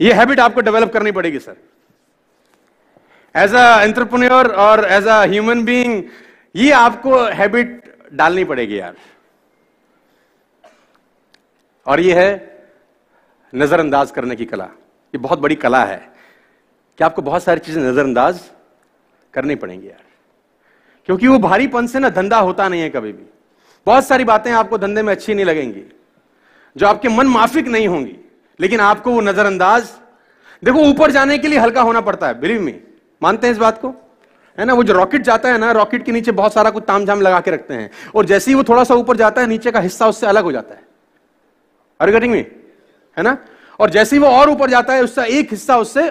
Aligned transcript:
ये 0.00 0.12
हैबिट 0.12 0.40
आपको 0.40 0.60
डेवलप 0.60 0.92
करनी 0.92 1.12
पड़ेगी 1.12 1.38
सर 1.38 1.56
एज 3.34 3.54
अ 3.54 3.82
एंटरप्रेन्योर 3.82 4.46
और 4.56 4.84
एज 4.84 5.06
अ 5.06 5.20
ह्यूमन 5.22 5.64
बीइंग 5.64 6.02
ये 6.54 6.70
आपको 6.72 7.18
हैबिट 7.34 7.84
डालनी 8.12 8.44
पड़ेगी, 8.44 8.78
यार. 8.78 8.94
और 11.86 12.00
ये 12.00 12.14
है 12.14 12.30
नजरअंदाज 13.52 14.10
करने 14.10 14.36
की 14.36 14.44
कला. 14.44 14.64
ये 14.64 15.18
बहुत 15.18 15.38
बड़ी 15.38 15.54
कला 15.54 15.84
है. 15.84 15.98
कि 16.98 17.04
आपको 17.04 17.22
बहुत 17.22 17.42
सारी 17.42 17.60
चीज़ें 17.60 17.82
नजरअंदाज 17.82 18.40
करनी 19.34 19.54
पड़ेंगी, 19.54 19.86
यार? 19.88 20.02
क्योंकि 21.08 21.28
वो 21.28 21.38
भारीपन 21.38 21.86
से 21.86 21.98
ना 21.98 22.08
धंधा 22.10 22.38
होता 22.38 22.68
नहीं 22.68 22.80
है 22.82 22.88
कभी 22.90 23.12
भी. 23.12 23.24
बहुत 23.86 24.06
सारी 24.06 24.24
बातें 24.24 24.50
आपको 24.52 24.78
धंधे 24.78 25.02
में 25.02 25.12
अच्छी 25.12 25.34
नहीं 25.34 25.44
लगेंगी, 25.46 25.84
जो 26.76 26.86
आपके 26.86 27.08
मन 27.08 27.26
माफिक 27.28 27.68
नहीं 27.68 27.88
होंगी. 27.88 28.16
लेकिन 28.60 28.80
आपको 28.80 29.10
वो 29.10 29.20
नजरअंदाज, 29.20 29.88
देखो, 30.62 30.78
ऊपर 30.80 31.10
जाने 31.10 31.38
के 31.38 31.48
लिए 31.48 31.58
हल्का 31.58 31.82
होना 31.82 32.00
पड़ता 32.00 32.26
है 32.26 32.40
बिलीव 32.40 32.60
मी 32.60 32.74
मानते 33.22 33.46
हैं 33.46 33.52
इस 33.54 33.58
बात 33.58 33.80
को? 33.80 33.88
है 34.58 34.64
ना, 34.64 34.74
वो 34.74 34.84
जो 34.84 34.92
रॉकेट 34.92 35.22
जाता 35.22 35.48
है 35.48 35.58
ना 35.58 35.70
रॉकेट 35.72 36.04
के 36.04 36.12
नीचे 36.12 36.32
बहुत 36.32 36.52
सारा 36.52 36.70
कुछ 36.70 36.84
ताम 36.88 37.04
झाम 37.04 37.20
लगा 37.20 37.40
के 37.40 37.50
रखते 37.50 37.74
हैं, 37.74 37.90
और 38.14 38.24
जैसे 38.24 38.50
ही 38.50 38.54
वो 38.54 38.62
थोड़ा 38.64 38.84
सा 38.84 38.94
ऊपर 38.94 39.16
जाता 39.16 39.40
है, 39.40 39.46
नीचे 39.46 39.70
का 39.70 39.80
हिस्सा 39.80 40.08
उससे 40.08 40.26
अलग 40.26 40.44
हो 40.44 40.52
जाता 40.52 40.74
है। 40.74 40.82
अरे 42.00 42.12
गेटिंग 42.12 42.32
मी 42.32 42.38
है 43.16 43.22
ना? 43.22 43.36
और 43.80 43.90
जैसे 43.90 44.16
ही 44.16 44.22
वो 44.22 44.28
और 44.28 44.50
ऊपर 44.50 44.70
जाता 44.70 44.92
है, 44.92 45.02
उसका 45.02 45.24
एक 45.24 45.50
हिस्सा 45.50 45.76
उससे 45.78 46.08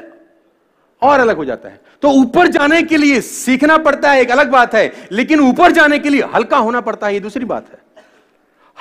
और 1.02 1.20
अलग 1.20 1.38
हो 1.38 1.46
जाता 1.46 1.70
है। 1.70 1.82
तो 2.02 2.10
ऊपर 2.12 2.48
जाने 2.48 2.82
के 2.84 2.98
लिए 2.98 3.22
सीखना 3.22 3.78
पड़ता 3.78 4.12
है, 4.12 4.22
एक 4.22 4.32
अलग 4.32 4.52
बात 4.52 4.76
है, 4.76 4.92
लेकिन 5.12 5.40
ऊपर 5.40 5.72
जाने 5.72 6.00
के 6.00 6.10
लिए 6.10 6.24
हल्का 6.36 6.58
होना 6.58 6.82
पड़ता 6.82 7.08
है, 7.08 7.14
ये 7.14 7.20
दूसरी 7.20 7.46
बात 7.46 7.70
है। 7.72 7.80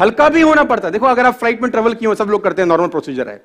हल्का 0.01 0.29
भी 0.29 0.41
होना 0.41 0.65
पड़ता 0.65 0.89
है। 0.89 0.93
देखो, 0.93 1.07
अगर 1.07 1.27
आप 1.27 1.35
फ़्लाइट 1.35 1.63
में 1.63 1.71
ट्रेवल 1.71 1.95
किए 1.95 2.09
हो, 2.09 2.15
सब 2.15 2.29
लोग 2.29 2.45
करते 2.45 2.63
हैं 2.63 2.69
नॉर्मल 2.69 2.89
प्रोसीजर 2.89 3.29
है। 3.29 3.43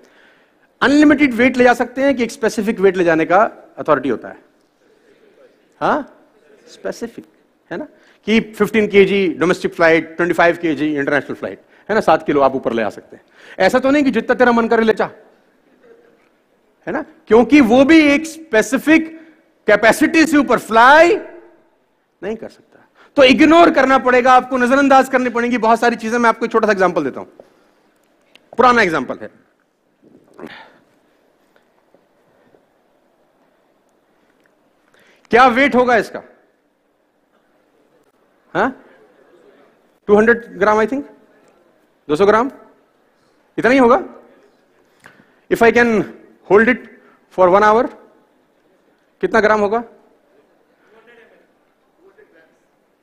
अनलिमिटेड 0.82 1.34
वेट 1.34 1.58
ले 1.58 1.64
जा 1.64 1.74
सकते 1.74 2.02
हैं 2.02 2.16
कि 2.16 2.24
एक 2.24 2.32
स्पेसिफिक 2.32 2.80
वेट 2.80 2.98
ले 2.98 3.04
जाने 3.04 3.26
का 3.26 3.38
अथॉरिटी 3.78 4.10
होता 4.10 4.28
है। 4.28 4.38
हाँ? 5.82 6.18
स्पेसिफिक 6.74 7.26
है 7.72 7.78
ना? 7.78 7.88
कि 8.26 8.40
15 8.40 8.88
के 8.88 9.06
जी 9.06 9.28
डोमेस्टिक 9.28 9.74
फ़्लाइट 9.74 10.18
25 10.18 10.58
के 10.58 10.76
जी 10.76 10.96
इंटरनेशनल 10.96 11.36
फ़्लाइट 11.36 11.60
है 11.90 11.96
ना? 11.96 12.02
सात 12.02 12.26
किलो 12.26 12.42
आप 12.42 12.56
ऊपर 12.56 12.74
ले 12.74 12.82
आ 12.82 12.90
सकते 12.90 13.16
हैं। 13.16 13.24
ऐसा 13.60 13.80
तो 13.80 13.92
नहीं 13.92 14.04
कि 14.04 14.12
जितना 14.12 14.36
तेरा 14.36 14.52
मन 14.52 14.68
करे 14.68 14.84
ले 14.84 14.94
जा। 14.94 15.10
है 16.88 16.94
ना? 16.94 17.06
क्योंकि 17.28 17.62
वो 17.62 17.86
भी 17.86 18.00
एक 18.02 18.26
स्पेसिफिक 18.26 19.22
कैपेसिटी 19.68 20.26
से 20.26 20.38
ऊपर 20.38 20.60
फ्लाई 20.60 21.16
नहीं 22.24 22.36
कर 22.36 22.50
सकता। 22.50 22.88
तो 23.18 23.24
इग्नोर 23.26 23.72
करना 23.72 23.98
पड़ेगा, 24.00 24.34
आपको 24.34 24.58
नजरअंदाज 24.58 25.10
करनी 25.10 25.30
पड़ेगी। 25.30 25.58
बहुत 25.60 25.80
सारी 25.80 25.96
चीज़ें 25.96 26.18
मैं 26.20 26.30
आपको 26.30 26.48
छोटा 26.48 26.68
सा 26.68 26.72
एग्ज़ाम्पल 26.72 27.04
देता 27.04 27.20
हूँ। 27.20 27.28
पुराना 28.58 28.82
एग्ज़ाम्पल 28.82 29.18
है। 29.22 29.30
क्या 35.32 35.46
वेट 35.50 35.76
होगा 35.76 35.96
इसका? 35.98 36.22
हाँ? 38.54 38.70
Two 40.08 40.16
hundred 40.18 40.46
gram 40.60 40.80
I 40.80 40.88
think 40.88 41.06
दो 42.08 42.16
सौ 42.16 42.26
ग्राम? 42.26 42.52
इतना 43.58 43.72
ही 43.72 43.78
होगा। 43.78 44.02
If 45.52 45.64
I 45.64 45.72
can 45.72 46.02
hold 46.50 46.70
it 46.70 46.90
for 47.38 47.50
one 47.50 47.64
hour 47.64 47.88
कितना 49.24 49.40
ग्राम 49.42 49.60
होगा? 49.60 49.84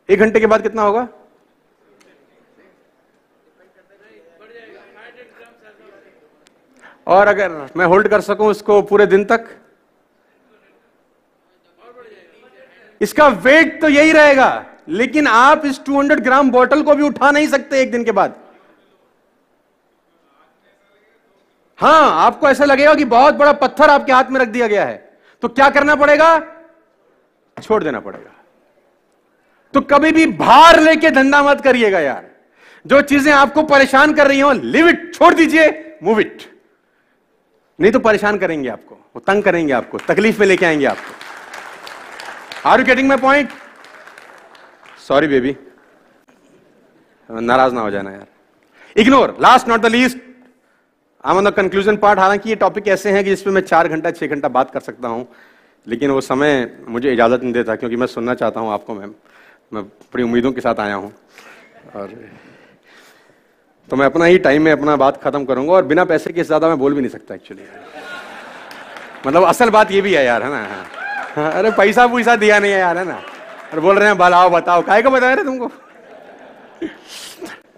एक 0.08 0.18
घंटे 0.18 0.40
के 0.40 0.46
बाद 0.46 0.62
कितना 0.62 0.82
होगा? 0.82 1.08
और 7.06 7.28
अगर 7.28 7.50
मैं 7.76 7.86
होल्ड 7.86 8.08
कर 8.08 8.20
सकूँ 8.20 8.50
इसको 8.50 8.80
पूरे 8.82 9.06
दिन 9.06 9.24
तक? 9.24 9.46
इसका 13.00 13.26
वेट 13.28 13.80
तो 13.80 13.88
यही 13.88 14.12
रहेगा, 14.12 14.64
लेकिन 14.88 15.26
आप 15.26 15.64
इस 15.66 15.78
200 15.80 16.20
ग्राम 16.20 16.50
बोतल 16.50 16.82
को 16.82 16.94
भी 16.94 17.02
उठा 17.02 17.30
नहीं 17.30 17.48
सकते 17.48 17.80
एक 17.80 17.90
दिन 17.92 18.04
के 18.04 18.12
बाद। 18.12 18.34
हाँ, 21.78 22.10
आपको 22.26 22.48
ऐसा 22.48 22.64
लगेगा 22.64 22.94
कि 22.94 23.04
बहुत 23.06 23.34
बड़ा 23.34 23.52
पत्थर 23.52 23.90
आपके 23.90 24.12
हाथ 24.12 24.30
में 24.30 24.40
रख 24.40 24.48
दिया 24.48 24.66
गया 24.66 24.84
है। 24.84 24.96
तो 25.42 25.48
क्या 25.48 25.68
करना 25.70 25.94
पड़ेगा? 25.96 26.38
छोड़ 27.56 27.82
देना 27.84 28.00
पड़ेगा। 28.00 28.34
तो 29.74 29.80
कभी 29.86 30.10
भी 30.12 30.26
भार 30.38 30.80
लेके 30.80 31.10
धंधा 31.10 31.42
मत 31.42 31.60
करिएगा 31.60 32.00
यार। 32.00 32.26
जो 32.84 33.00
चीज़ें 33.02 33.32
आपको 33.32 33.62
परेशान 33.64 34.12
कर 34.14 34.26
रही 34.28 34.40
हो 34.40 34.52
लिव 34.52 34.88
इट 34.88 35.14
छोड़ 35.14 35.34
दीजिए 35.34 35.68
मूव 36.02 36.20
इट 36.20 36.42
नहीं 37.78 37.92
तो 37.92 37.98
परेशान 38.00 38.38
करेंगे 38.38 38.68
आपको, 38.68 38.94
वो 38.94 39.20
तंग 39.22 39.42
करेंगे 39.42 39.72
आपको, 39.72 39.98
तकलीफ़ 39.98 40.40
में 40.40 40.46
लेके 40.46 40.66
आएँगे 40.66 40.86
आपको। 40.86 42.68
Are 42.68 42.80
you 42.80 42.86
getting 42.86 43.08
my 43.08 43.16
point 43.18 43.48
sorry 45.08 45.26
baby 45.26 45.56
नाराज़ 47.30 47.74
ना 47.74 47.80
हो 47.80 47.90
जाना 47.90 48.10
यार। 48.10 48.26
Ignore 48.96 49.36
last 49.40 49.68
not 49.68 49.80
the 49.80 49.86
least 49.86 50.18
I 51.24 51.36
on 51.36 51.44
the 51.44 51.52
conclusion 51.52 51.96
part 51.96 52.18
हालाँकि 52.18 52.48
ये 52.48 52.54
टॉपिक 52.56 52.88
ऐसे 52.88 53.10
हैं 53.10 53.22
कि 53.24 53.30
जिसपे 53.30 53.50
मैं 53.50 53.62
चार 53.62 53.88
घंटा, 53.88 54.10
छह 54.10 54.26
घंटा 54.26 54.48
बात 54.48 54.70
कर 54.70 54.80
सकता 54.80 55.08
हूँ, 55.08 55.26
लेकिन 55.86 56.10
वो 56.10 56.20
समय 56.20 56.70
मुझे 56.88 57.12
इजाज़त 57.12 57.42
नहीं 57.42 57.52
देता, 57.52 57.74
क्योंकि 57.76 57.96
मैं 57.96 58.06
सुनना 58.06 58.34
चाहता 58.34 58.60
हूँ 58.60 58.72
आपको 58.72 58.94
मैम 58.94 59.14
मैं 59.72 59.82
बड़ी 59.82 60.22
उम्मीदों 60.22 60.52
के 60.52 60.60
साथ 60.60 60.80
आया 60.80 60.94
हूँ। 60.94 61.12
और 61.96 62.14
तो 63.88 63.96
मैं 63.96 64.06
अपना 64.06 64.24
ही 64.24 64.38
टाइम 64.38 64.62
में 64.62 64.70
अपना 64.72 64.96
बात 64.96 65.20
खत्म 65.22 65.44
करूँगा 65.44 65.72
और 65.72 65.84
बिना 65.86 66.04
पैसे 66.04 66.32
के 66.32 66.42
ज़्यादा 66.44 66.68
मैं 66.68 66.78
बोल 66.78 66.94
भी 66.94 67.00
नहीं 67.00 67.10
सकता 67.10 67.34
एक्चुअली 67.34 67.62
मतलब 69.26 69.44
असल 69.44 69.70
बात 69.70 69.90
ये 69.92 70.00
भी 70.00 70.14
है 70.14 70.24
यार 70.24 70.42
है 70.42 70.50
ना? 70.50 70.66
हाँ, 71.36 71.52
अरे 71.52 71.70
पैसा 71.70 72.06
पैसा 72.06 72.36
दिया 72.36 72.58
नहीं 72.58 72.72
है 72.72 72.78
यार 72.78 72.98
है 72.98 73.04
ना? 73.04 73.20
और 73.72 73.80
बोल 73.80 73.98
रहे 73.98 74.08
हैं 74.08 74.18
भलाओ 74.18 74.50
बताओ 74.50 74.82
काय 74.82 75.02
को 75.02 75.10
बताया 75.10 75.36
तुमको? 75.36 75.70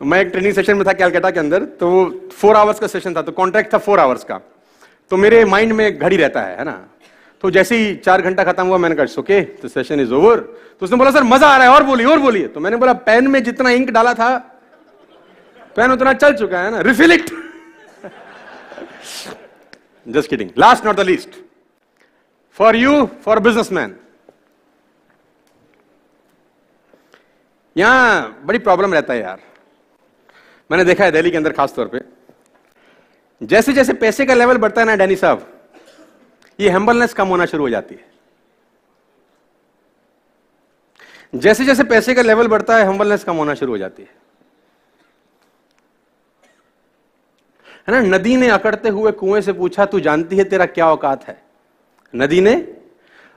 मैं 0.03 0.21
एक 0.21 0.29
ट्रेनिंग 0.29 0.55
सेशन 0.55 0.77
में 0.77 0.87
था 0.87 0.93
कैलकाटा 0.93 1.31
के 1.31 1.41
अंदर 1.41 1.65
तो 1.81 1.91
वो 1.91 2.05
फोर 2.33 2.57
आवर्स 2.57 2.79
का 2.79 2.87
सेशन 2.87 3.15
था 3.17 3.23
तो 3.23 3.33
कॉन्ट्रैक्ट 3.33 3.73
था 3.75 3.79
फोर 3.79 4.01
आवर्स 4.01 4.25
का। 4.25 4.41
तो 5.11 5.17
मेरे 5.17 5.45
माइंड 5.45 5.73
में 5.73 5.99
घड़ी 5.99 6.17
रहता 6.17 6.43
है 6.43 6.57
है 6.59 6.65
ना? 6.65 6.79
तो 7.43 7.51
जैसे 7.51 7.77
ही 7.77 7.95
चार 7.97 8.23
घंटा 8.23 8.45
खत्म 8.45 8.67
हुआ, 8.67 8.77
मैंने 8.79 8.95
कहा 8.95 9.21
ओके 9.21 9.41
तो 9.43 9.69
सेशन 9.69 10.01
इज़ 10.01 10.13
ओवर 10.15 10.39
तो 10.39 10.87
उसने 10.87 10.97
बोला 10.99 11.11
सर 11.11 11.23
मज़ा 11.25 11.49
आ 11.49 11.57
रहा 11.57 11.67
है, 11.67 11.73
और 11.75 11.83
बोलिए 11.85 12.07
और 12.07 12.19
बोलिए. 12.21 12.49
तो 12.49 12.61
मैंने 12.61 12.77
बोला 12.77 12.93
पेन 13.07 13.27
में 13.29 13.43
जितना 13.45 13.71
इंक 13.71 13.91
डाला 13.91 14.15
था 14.15 14.37
पेन 15.77 15.93
उतना 15.93 16.13
चल 16.15 16.35
चुका 16.37 16.61
है 16.61 16.71
ना 16.71 16.81
refill 16.83 17.13
it 17.13 17.31
just 20.07 20.31
kidding 20.31 20.51
last 20.59 20.87
not 20.87 20.97
the 20.97 21.01
least 21.07 21.37
for 22.59 22.77
you 22.77 23.05
for 23.25 23.39
businessman 23.41 23.95
यहाँ 27.77 28.41
बड़ी 28.47 28.59
प्रॉब्लम 28.59 28.95
रहता 28.95 29.13
है 29.13 29.21
यार। 29.21 29.39
मैंने 30.71 30.85
देखा 30.85 31.05
है 31.05 31.13
दिल्ली 31.13 31.31
के 31.31 31.37
अंदर 31.37 31.53
खास 31.53 31.75
तौर 31.75 31.87
पे। 31.87 32.01
जैसे 33.41 33.73
जैसे 33.73 33.93
पैसे 33.95 34.27
का 34.27 34.35
लेवल 34.35 34.57
बढ़ता 34.59 34.81
है 34.81 34.87
ना, 34.87 34.97
डैनी 34.97 35.17
साहब 35.17 35.47
ये 36.61 36.71
हेम्बलनेस 36.71 37.15
कम 37.15 37.29
होना 37.29 37.47
शुरू 37.47 37.63
हो 37.63 37.71
जाती 37.71 37.95
है। 37.95 38.09
जैसे 41.35 41.65
जैसे 41.65 41.85
पैसे 41.85 42.15
का 42.15 42.23
लेवल 42.23 42.49
बढ़ता 42.49 42.77
है 42.77 42.85
हम्बलनेस 42.85 43.25
कम 43.25 43.37
होना 43.37 43.55
शुरू 43.55 43.73
हो 43.73 43.79
जाती 43.79 44.03
है। 44.03 44.09
है 47.89 47.91
ना? 47.91 48.17
नदी 48.17 48.37
ने 48.37 48.49
अकड़ते 48.49 48.89
हुए 48.89 49.13
कुएँ 49.13 49.41
से 49.43 49.53
पूछा, 49.53 49.87
तू 49.87 50.01
जानती 50.01 50.37
है 50.37 50.45
तेरा 50.45 50.67
क्या 50.67 50.87
औकात 50.87 51.25
है? 51.25 51.43
नदी 52.17 52.41
ने 52.41 52.77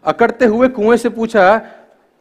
अकड़ते 0.04 0.46
हुए 0.46 0.68
कुएँ 0.68 0.98
से 0.98 1.10
पूछा, 1.10 1.58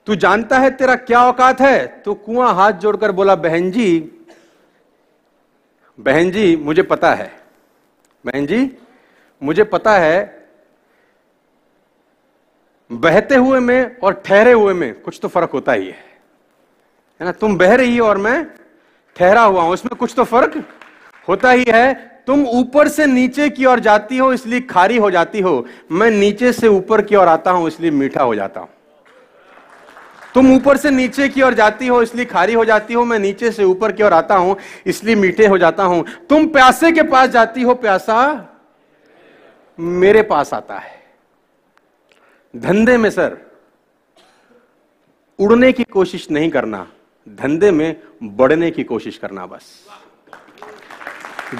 तू 0.06 0.14
जानता 0.14 0.58
है 0.58 0.70
तेरा 0.70 0.94
क्या 0.94 1.24
औकात 1.24 1.60
है? 1.60 1.86
तो 1.86 2.14
कुआँ 2.14 2.54
हाथ 2.54 2.72
जोड़कर 2.72 3.12
बोला, 3.12 3.34
बहन 3.34 3.70
जी 3.70 4.18
बहन 5.98 6.30
जी, 6.30 6.56
मुझे 6.56 6.82
पता 6.82 7.14
है। 7.14 7.32
बहन 8.26 8.46
जी, 8.46 8.76
मुझे 9.42 9.64
पता 9.64 9.98
है 9.98 10.41
बहते 12.92 13.34
हुए 13.34 13.58
में 13.60 13.96
और 13.98 14.22
ठहरे 14.26 14.52
हुए 14.52 14.72
में 14.74 14.92
कुछ 14.94 15.18
तो 15.22 15.28
फ़र्क 15.28 15.50
होता 15.50 15.72
ही 15.72 15.86
है। 15.86 16.04
है 17.20 17.24
ना? 17.26 17.32
तुम 17.32 17.56
बह 17.58 17.74
रही 17.74 17.96
हो 17.96 18.06
और 18.06 18.18
मैं 18.18 18.44
ठहरा 19.16 19.42
हुआ 19.42 19.62
हूँ 19.62 19.74
इसमें 19.74 19.96
कुछ 19.98 20.14
तो 20.16 20.24
फ़र्क 20.24 20.62
होता 21.28 21.50
ही 21.50 21.64
है। 21.68 21.94
तुम 22.26 22.44
ऊपर 22.48 22.88
से 22.88 23.06
नीचे 23.06 23.48
की 23.50 23.64
ओर 23.64 23.80
जाती 23.80 24.18
हो, 24.18 24.32
इसलिए 24.32 24.60
खारी 24.60 24.96
हो 24.96 25.10
जाती 25.10 25.40
हो। 25.40 25.66
मैं 25.92 26.10
नीचे 26.10 26.52
से 26.52 26.68
ऊपर 26.68 27.02
की 27.02 27.16
ओर 27.16 27.28
आता 27.28 27.50
हूँ, 27.50 27.66
इसलिए 27.68 27.90
मीठा 27.90 28.22
हो 28.22 28.34
जाता 28.34 28.60
हूँ। 28.60 28.68
तुम 30.34 30.54
ऊपर 30.54 30.76
से 30.76 30.90
नीचे 30.90 31.28
की 31.28 31.42
ओर 31.42 31.54
जाती 31.54 31.86
हो, 31.86 32.00
इसलिए 32.02 32.24
खारी 32.24 32.54
हो 32.54 32.64
जाती 32.64 32.94
हो। 32.94 33.04
मैं 33.04 33.18
नीचे 33.18 33.50
से 33.50 33.64
ऊपर 33.64 33.92
की 33.92 34.02
ओर 34.02 34.12
आता 34.12 34.36
हूँ, 34.36 34.56
इसलिए 34.86 35.14
मीठे 35.14 35.46
हो 35.46 35.58
जाता 35.58 35.84
हूँ। 35.84 36.04
तुम 36.30 36.46
प्यासे 36.46 36.92
के 36.92 37.02
पास 37.02 37.28
जाती 37.30 37.62
हो, 37.62 37.74
प्यासा 37.74 38.48
मेरे 39.78 40.22
पास 40.22 40.54
आता 40.54 40.78
है। 40.78 41.01
धंधे 42.54 42.96
में 42.96 43.10
सर, 43.10 43.36
उड़ने 45.38 45.72
की 45.72 45.84
कोशिश 45.84 46.30
नहीं 46.30 46.50
करना, 46.50 46.86
धंधे 47.28 47.70
में 47.70 47.96
बढ़ने 48.22 48.70
की 48.70 48.84
कोशिश 48.84 49.18
करना 49.18 49.46
बस। 49.46 49.72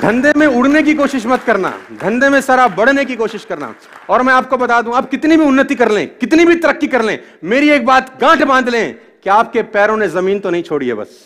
धंधे 0.00 0.32
में 0.36 0.46
उड़ने 0.46 0.82
की 0.82 0.94
कोशिश 0.94 1.26
मत 1.26 1.42
करना, 1.42 1.70
धंधे 2.00 2.28
में 2.28 2.40
सर 2.40 2.60
आप 2.60 2.70
बढ़ने 2.70 3.04
की 3.04 3.16
कोशिश 3.16 3.44
करना। 3.44 3.74
और 4.10 4.22
मैं 4.22 4.34
आपको 4.34 4.56
बता 4.56 4.80
दूँ, 4.82 4.94
आप 4.94 5.10
कितनी 5.10 5.36
भी 5.36 5.44
उन्नति 5.44 5.74
कर 5.74 5.90
लें, 5.90 6.18
कितनी 6.18 6.44
भी 6.44 6.54
तरक्की 6.54 6.86
कर 6.86 7.02
लें, 7.02 7.18
मेरी 7.44 7.70
एक 7.70 7.86
बात 7.86 8.16
गांठ 8.20 8.42
बाँध 8.42 8.68
लें 8.68 8.94
कि 9.24 9.30
आपके 9.30 9.62
पैरों 9.62 9.96
ने 9.96 10.08
ज़मीन 10.08 10.40
तो 10.40 10.50
नहीं 10.50 10.62
छोड़ी 10.62 10.88
है 10.88 10.94
बस। 10.94 11.20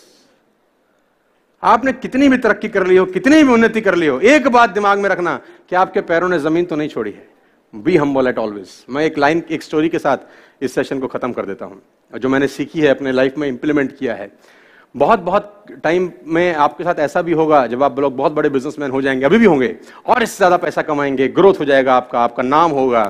आपने 1.63 1.93
कितनी 1.93 2.29
भी 2.29 2.37
तरक्की 2.37 2.69
कर 2.69 2.87
ली 2.87 2.97
हो, 2.97 3.05
कितनी 3.05 3.43
भी 3.43 3.53
उन्नति 3.53 3.81
कर 3.81 3.95
ली 3.95 4.07
हो, 4.07 4.19
एक 4.19 4.47
बात 4.47 4.69
दिमाग 4.69 4.99
में 4.99 5.09
रखना 5.09 5.39
कि 5.69 5.75
आपके 5.75 6.01
पैरों 6.01 6.29
ने 6.29 6.39
ज़मीन 6.39 6.65
तो 6.65 6.75
नहीं 6.75 6.89
छोड़ी 6.89 7.11
है। 7.11 7.36
बी 7.77 7.95
हम 7.97 8.27
एट 8.27 8.37
ऑलवेज 8.39 8.69
मैं 8.89 9.03
एक 9.05 9.17
लाइन 9.17 9.43
एक 9.51 9.63
स्टोरी 9.63 9.89
के 9.89 9.99
साथ 9.99 10.63
इस 10.63 10.75
सेशन 10.75 10.99
को 10.99 11.07
खत्म 11.07 11.31
कर 11.31 11.45
देता 11.45 11.65
हूँ, 11.65 11.81
जो 12.13 12.29
मैंने 12.29 12.47
सीखी 12.47 12.79
है, 12.79 12.87
अपने 12.87 13.11
लाइफ 13.11 13.37
में 13.37 13.47
इंप्लीमेंट 13.47 13.97
किया 13.97 14.15
है। 14.15 14.31
बहुत 14.95 15.19
बहुत 15.19 15.65
टाइम 15.83 16.09
में 16.25 16.53
आपके 16.55 16.83
साथ 16.83 16.99
ऐसा 16.99 17.21
भी 17.21 17.33
होगा, 17.33 17.65
जब 17.67 17.83
आप 17.83 17.99
लोग 17.99 18.15
बहुत 18.15 18.31
बड़े 18.31 18.49
बिजनेसमैन 18.49 18.91
हो 18.91 19.01
जाएँगे, 19.01 19.25
अभी 19.25 19.37
भी 19.37 19.45
होंगे, 19.45 19.75
और 20.05 20.23
इससे 20.23 20.37
ज़्यादा 20.37 20.57
पैसा 20.57 20.81
कमाएँगे 20.81 21.27
ग्रोथ 21.29 21.59
हो 21.59 21.65
जाएगा 21.65 21.95
आपका 21.95 22.19
आपका 22.19 22.43
नाम 22.43 22.71
होगा। 22.71 23.03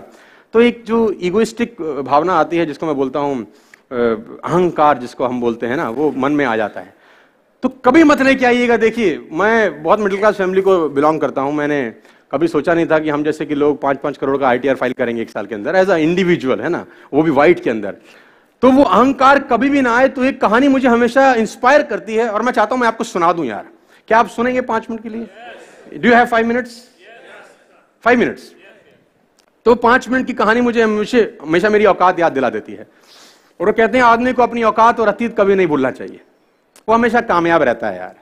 तो 0.54 0.62
एक 0.62 0.84
जो 0.86 1.10
इगोइस्टिक 1.12 1.82
भावना 2.06 2.34
आती 2.34 2.58
है, 2.58 2.66
जिसको 2.66 2.86
मैं 2.86 2.96
बोलता 2.96 3.20
हूँ 3.20 3.46
अहंकार, 3.92 4.98
जिसको 4.98 5.26
हम 5.26 5.42
बोलते 5.42 5.68
हैं 5.68 5.78
ना, 5.78 5.90
वो 5.90 6.12
मन 6.18 6.32
में 6.32 6.46
आ 6.46 6.56
जाता 6.58 6.80
है। 6.80 6.96
तो 7.64 7.70
कभी 7.86 8.04
मत 8.04 8.22
लेके 8.22 8.46
आइएगा, 8.46 8.78
देखिए, 8.78 9.18
मैं 9.32 9.84
बहुत 9.84 10.00
मिडिल 10.00 10.18
क्लास 10.18 10.36
फैमिली 10.36 10.62
को 10.62 10.78
बिलोंग 10.90 11.20
करता 11.22 11.42
हूँ, 11.42 11.54
मैंने 11.54 11.82
कभी 12.32 12.48
सोचा 12.48 12.74
नहीं 12.74 12.86
था 12.86 13.00
कि 13.00 13.10
हम 13.10 13.24
जैसे 13.24 13.46
कि 13.46 13.56
लोग 13.56 13.82
पाँच 13.82 13.98
पाँच 13.98 14.18
करोड़ 14.18 14.38
का 14.38 14.48
आईटीआर 14.48 14.76
फ़ाइल 14.76 14.94
करेंगे 14.94 15.22
एक 15.22 15.30
साल 15.30 15.46
के 15.46 15.56
अंदर 15.56 15.76
एज 15.76 15.90
अ 15.90 15.96
इंडिविजुअल 15.98 16.62
है 16.62 16.70
ना? 16.70 16.86
वो 17.14 17.22
भी 17.24 17.32
वाइट 17.32 17.60
के 17.60 17.70
अंदर। 17.70 17.96
तो 18.64 18.72
वो 18.72 18.84
अहंकार 18.84 19.40
कभी 19.50 19.70
भी 19.70 19.82
ना 19.82 19.96
आए 19.98 20.08
तो 20.10 20.24
एक 20.24 20.40
कहानी 20.42 20.68
मुझे 20.68 20.88
हमेशा 20.88 21.34
इंस्पायर 21.36 21.84
करती 21.84 22.16
है 22.16 22.30
और 22.30 22.42
मैं 22.42 22.52
चाहता 22.52 22.76
हूँ 22.76 22.82
मैं 22.82 22.88
आपको 22.88 23.04
सुना 23.04 23.32
दूँ 23.34 23.46
यार। 23.46 23.66
क्या 24.08 24.20
आप 24.20 24.28
सुनेंगे 24.30 24.62
पाँच 24.64 24.90
मिनट 24.90 25.04
के 25.04 25.10
लिए? 25.10 25.28
Do 25.94 26.14
have 26.14 26.26
five 26.26 26.48
minutes 26.48 26.84
five 28.04 28.20
minutes 28.20 28.52
तो 29.66 29.76
पाँच 29.78 30.08
मिनट 30.10 30.28
की 30.28 30.34
कहानी 30.34 30.62
मुझे 30.62 30.82
हमेशा 30.82 31.70
मेरी 31.70 31.86
औकात 31.86 32.20
याद 32.20 32.34
दिला 32.34 32.50
देती 32.50 32.74
है। 32.74 32.88
और 33.60 33.68
वो 33.68 33.74
कहते 33.74 33.98
हैं 33.98 34.06
आदमी 34.06 34.34
को 34.34 34.44
अपनी 34.44 34.64
औकात 34.64 35.00
और 35.00 35.08
अतीत 35.08 35.36
कभी 35.38 35.56
नहीं 35.56 35.68
भूलना 35.68 35.92
चाहिए। 35.92 36.22
वो 36.90 36.96
हमेशा 36.96 37.22
कामयाब 37.24 37.62
रहता 37.64 37.90
है 37.90 37.98
यार। 37.98 38.16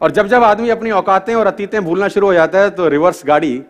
और 0.00 0.10
जब 0.10 0.26
जब 0.26 0.42
आदमी 0.44 0.68
अपनी 0.70 0.90
औकातें 0.92 1.34
और 1.34 1.46
अतीतें 1.46 1.84
भूलना 1.84 2.08
शुरू 2.08 2.26
हो 2.26 2.32
जाता 2.34 2.58
है 2.58 2.70
तो 2.70 2.88
रिवर्स 2.88 3.22
गाड़ी 3.26 3.62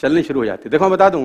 चलनी 0.00 0.22
शुरू 0.22 0.40
हो 0.40 0.44
जाती 0.46 0.62
है। 0.64 0.70
देखो, 0.70 0.84
मैं 0.84 0.92
बता 0.92 1.08
दूँ 1.10 1.24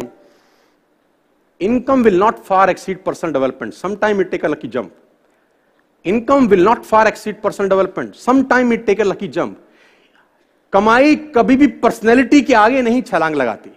income 1.61 2.03
will 2.03 2.17
not 2.19 2.39
far 2.45 2.69
exceed 2.69 3.03
person 3.03 3.31
development 3.33 3.73
some 3.73 4.21
it 4.21 4.29
take 4.31 4.45
a 4.45 4.47
lucky 4.47 4.67
jump 4.67 4.91
income 6.05 6.47
will 6.47 6.63
not 6.63 6.83
far 6.83 7.07
exceed 7.07 7.41
person 7.41 7.69
development 7.69 8.13
some 8.15 8.73
it 8.73 8.85
take 8.85 9.01
a 9.01 9.03
lucky 9.03 9.27
jump 9.29 9.57
कमाई 10.73 11.15
कभी 11.35 11.55
भी 11.57 11.67
पर्सनैलिटी 11.83 12.41
के 12.41 12.53
आगे 12.55 12.81
नहीं 12.81 13.01
छलांग 13.03 13.35
लगाती। 13.35 13.69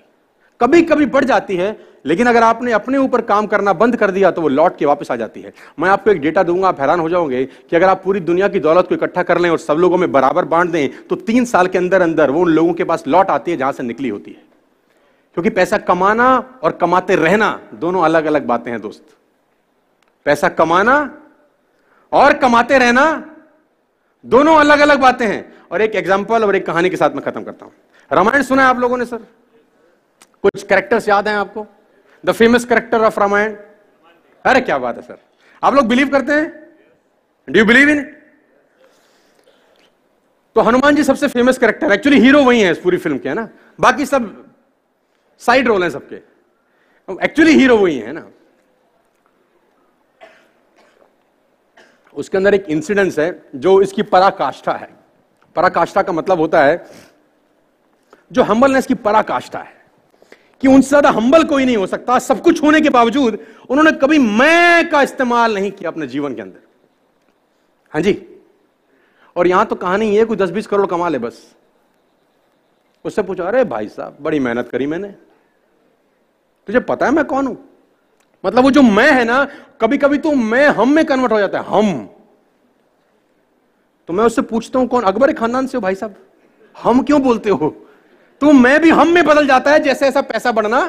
कभी 0.60 0.82
कभी 0.82 1.06
बढ़ 1.06 1.24
जाती 1.24 1.56
है, 1.56 1.76
लेकिन 2.06 2.26
अगर 2.26 2.42
आपने 2.42 2.72
अपने 2.72 2.98
ऊपर 2.98 3.20
काम 3.22 3.46
करना 3.46 3.72
बंद 3.74 3.96
कर 3.96 4.10
दिया 4.10 4.30
तो 4.30 4.42
वो 4.42 4.48
लौट 4.50 4.76
के 4.78 4.86
वापस 4.86 5.10
आ 5.10 5.16
जाती 5.16 5.40
है। 5.40 5.52
मैं 5.78 5.88
आपको 5.90 6.10
एक 6.10 6.20
डेटा 6.20 6.42
दूँगा, 6.42 6.68
आप 6.68 6.80
हैरान 6.80 7.00
हो 7.00 7.08
जाओगे 7.08 7.44
कि 7.44 7.76
अगर 7.76 7.88
आप 7.88 8.02
पूरी 8.04 8.20
दुनिया 8.22 8.48
की 8.48 8.60
दौलत 8.60 8.88
को 8.88 8.94
इकट्ठा 8.94 9.22
कर 9.22 9.38
लें 9.38 9.48
और 9.50 9.58
सब 9.58 9.76
लोगों 9.76 9.98
में 9.98 10.10
बराबर 10.12 10.44
बांट 10.46 10.70
दें 10.70 11.06
तो 11.08 11.16
तीन 11.18 11.44
साल 11.46 11.66
के 11.66 11.78
अंदर 11.78 12.02
अंदर 12.02 12.30
वो 12.30 12.40
उन 12.40 12.50
लोगों 12.50 12.72
के 12.72 12.84
पास 12.84 13.04
लौट 13.06 13.30
आती 13.30 13.50
है 13.50 13.56
जहाँ 13.56 13.72
से 13.72 13.82
निकली 13.82 14.08
होती 14.08 14.30
है। 14.30 14.42
क्योंकि 15.36 15.50
पैसा 15.50 15.78
कमाना 15.80 16.28
और 16.62 16.72
कमाते 16.72 17.16
रहना 17.16 17.58
दोनों 17.74 18.02
अलग 18.02 18.24
अलग 18.26 18.46
बातें 18.46 18.70
हैं 18.70 18.80
दोस्त। 18.80 19.16
पैसा 20.26 20.48
कमाना 20.50 20.96
और 22.12 22.32
कमाते 22.38 22.78
रहना 22.78 23.04
दोनों 24.24 24.56
अलग 24.56 24.80
अलग 24.80 25.00
बातें 25.00 25.26
हैं। 25.26 25.44
और 25.70 25.82
एक 25.82 25.94
एग्ज़ाम्पल 25.96 26.44
और 26.44 26.56
एक 26.56 26.66
कहानी 26.66 26.90
के 26.90 26.96
साथ 26.96 27.10
मैं 27.10 27.24
खत्म 27.24 27.42
करता 27.42 27.64
हूँ। 27.64 27.72
रामायण 28.10 28.42
सुना 28.42 28.62
है 28.62 28.68
आप 28.68 28.78
लोगों 28.78 28.96
ने, 28.98 29.04
सर? 29.04 29.20
कुछ 30.44 30.62
कैरेक्टर्स 30.62 31.08
याद 31.08 31.28
हैं 31.28 31.34
आपको? 31.36 31.66
The 32.24 32.32
famous 32.32 32.64
character 32.64 33.04
of 33.04 33.20
Ramayana 33.20 33.56
अरे 34.44 34.60
क्या 34.60 34.78
बात 34.78 34.96
है 34.96 35.02
सर। 35.02 35.18
आप 35.62 35.74
लोग 35.74 35.86
बिलीव 35.88 36.08
करते 36.08 36.32
हैं? 36.32 36.48
डू 37.48 37.64
बिलीव 37.64 37.88
इन 37.88 38.02
तो 40.56 40.60
हनुमान 40.60 40.96
जी 40.96 41.04
सबसे 41.04 41.28
फ़ेमस 41.28 41.58
करेक्टर 41.58 41.92
एक्चुअली 41.92 42.18
हीरो 42.20 42.42
वही 42.44 42.60
है 42.60 42.70
इस 42.72 42.78
पूरी 42.78 42.96
फ़िल्म 42.96 43.18
के, 43.18 43.28
है 43.28 43.34
ना? 43.34 43.48
बाकी 43.80 44.06
सब 44.06 44.54
साइड 45.42 45.68
रोल 45.68 45.82
हैं 45.82 45.90
सबके। 45.90 46.16
एक्चुअली 47.24 47.52
हीरो 47.52 47.76
वही 47.76 47.98
है 47.98 48.12
ना? 48.12 48.26
उसके 52.14 52.36
अंदर 52.36 52.54
एक 52.54 52.66
इंसिडेंस 52.68 53.18
है, 53.18 53.42
जो 53.54 53.80
इसकी 53.82 54.02
पराकाष्ठा 54.02 54.72
है। 54.72 54.88
पराकाष्ठा 55.56 56.02
का 56.02 56.12
मतलब 56.12 56.40
होता 56.40 56.64
है, 56.64 56.84
जो 58.32 58.42
हम्बलनेस 58.42 58.86
की 58.86 58.94
पराकाष्ठा 58.94 59.58
है। 59.58 59.79
कि 60.60 60.68
उनसे 60.68 60.88
ज़्यादा 60.88 61.10
हम्बल 61.10 61.44
कोई 61.44 61.64
नहीं 61.64 61.76
हो 61.76 61.86
सकता। 61.86 62.18
सब 62.18 62.40
कुछ 62.42 62.62
होने 62.62 62.80
के 62.80 62.90
बावजूद 62.90 63.38
उन्होंने 63.70 63.92
कभी 63.92 64.18
मैं 64.18 64.88
का 64.90 65.02
इस्तेमाल 65.02 65.54
नहीं 65.54 65.70
किया 65.70 65.90
अपने 65.90 66.06
जीवन 66.06 66.34
के 66.34 66.42
अंदर। 66.42 66.60
हाँ 67.92 68.02
जी? 68.02 68.22
और 69.36 69.46
यहाँ 69.46 69.66
तो 69.66 69.76
कहानी 69.76 70.14
है, 70.16 70.24
कोई 70.24 70.36
दस 70.36 70.50
बीस 70.50 70.66
करोड़ 70.66 70.86
कमा 70.86 71.08
ले 71.08 71.18
बस। 71.18 71.42
उससे 73.04 73.22
पूछा, 73.22 73.44
अरे 73.44 73.64
भाई 73.64 73.88
साहब, 73.88 74.16
बड़ी 74.20 74.40
मेहनत 74.40 74.68
करी 74.68 74.86
मैंने। 74.86 75.08
तुझे 76.68 76.80
पता 76.80 77.06
है 77.06 77.12
मैं 77.12 77.24
कौन 77.24 77.46
हूँ? 77.46 77.56
मतलब 78.44 78.64
वो 78.64 78.70
जो 78.70 78.82
मैं 78.82 79.10
है 79.12 79.24
ना 79.24 79.44
कभी 79.80 79.98
कभी 79.98 80.18
तो 80.18 80.32
मैं 80.32 80.66
हम 80.68 80.92
में 80.92 81.04
कन्वर्ट 81.04 81.32
हो 81.32 81.38
जाता 81.38 81.58
है, 81.58 81.64
हम। 81.64 82.08
तो 84.08 84.12
मैं 84.12 84.24
उससे 84.24 84.42
पूछता 84.42 84.78
हूँ, 84.78 84.88
कौन? 84.88 85.02
अकबर 85.02 85.32
खानदान 85.32 85.66
से 85.66 85.76
हो 85.76 85.82
भाई 85.82 85.94
साहब? 85.94 86.14
हम 86.76 87.02
क्यों 87.02 87.22
बोलते 87.22 87.50
हो? 87.50 87.79
तो 88.40 88.52
मैं 88.52 88.80
भी 88.80 88.90
हम 88.90 89.08
में 89.08 89.24
बदल 89.24 89.46
जाता 89.46 89.70
है 89.70 89.80
जैसे 89.80 90.06
ऐसा 90.06 90.20
पैसा 90.22 90.52
बढ़ना। 90.52 90.80